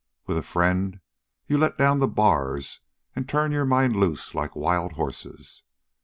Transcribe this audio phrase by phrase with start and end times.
[0.25, 0.99] With a friend
[1.45, 2.79] you let down the bars
[3.15, 5.61] and turn your mind loose like wild hosses.